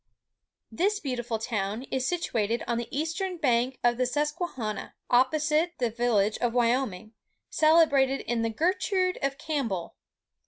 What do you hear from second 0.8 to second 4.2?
beautiful town is situated on the eastern bank of the